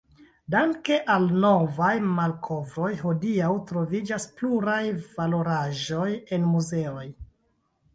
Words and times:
Danke 0.53 0.95
al 1.15 1.27
novaj 1.43 1.91
malkovroj, 2.15 2.89
hodiaŭ 3.03 3.53
troviĝas 3.73 4.29
pluraj 4.41 4.83
valoraĵoj 5.15 6.13
en 6.41 6.55
muzeoj. 6.57 7.11